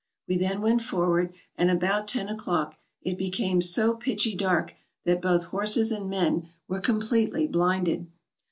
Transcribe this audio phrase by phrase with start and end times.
[0.27, 4.73] We then went forward, and about ten o'clock it became so pitchy dark
[5.05, 8.07] that both horses and men were completely blinded.